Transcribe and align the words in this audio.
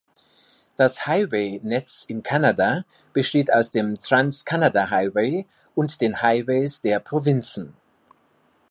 Das 0.77 1.05
Highway-Netz 1.05 2.05
in 2.07 2.23
Kanada 2.23 2.85
besteht 3.13 3.53
aus 3.53 3.69
dem 3.69 3.99
Trans-Canada 3.99 4.89
Highway 4.89 5.45
und 5.75 6.01
den 6.01 6.23
Highways 6.23 6.81
der 6.81 6.99
Provinzen. 6.99 7.75